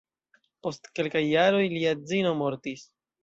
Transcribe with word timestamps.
Post 0.67 0.89
kelkaj 0.99 1.21
jaroj 1.25 1.61
lia 1.75 1.93
edzino 1.97 2.31
mortis. 2.43 2.89